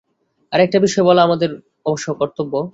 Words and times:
আর 0.53 0.59
একটি 0.59 0.77
বিষয় 0.79 1.03
বলা 1.03 1.21
আমার 1.23 1.39
অবশ্য 1.85 2.07
কর্তব্য। 2.13 2.53